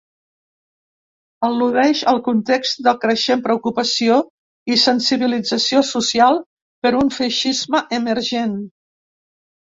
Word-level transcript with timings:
Al·ludeix 1.47 1.99
al 2.11 2.21
context 2.27 2.79
de 2.87 2.93
creixent 3.03 3.43
preocupació 3.47 4.17
i 4.75 4.77
sensibilització 4.83 5.83
social 5.89 6.39
per 6.87 6.93
un 7.03 7.13
feixisme 7.19 7.83
emergent. 7.99 8.57